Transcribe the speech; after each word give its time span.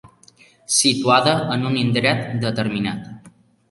Situada 0.77 1.35
en 1.59 1.69
un 1.71 1.79
indret 1.85 2.27
determinat. 2.49 3.35